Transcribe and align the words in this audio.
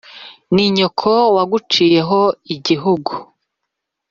Ni 0.53 0.65
nyoko 0.75 1.11
waguciyeho 1.35 2.21
igihugu: 2.55 3.13